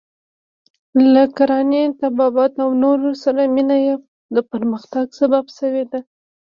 له 1.13 1.23
کرانې، 1.37 1.83
طبابت 2.01 2.53
او 2.63 2.69
نورو 2.83 3.09
سره 3.23 3.41
مینه 3.55 3.77
یې 3.85 3.93
د 4.35 4.37
پرمختګ 4.51 5.05
سبب 5.19 5.45
شوې 5.57 5.83
ده. 5.91 5.99